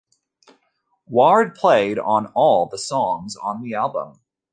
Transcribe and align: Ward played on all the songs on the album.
Ward 1.05 1.53
played 1.53 1.99
on 1.99 2.25
all 2.33 2.65
the 2.65 2.79
songs 2.79 3.35
on 3.35 3.61
the 3.61 3.75
album. 3.75 4.19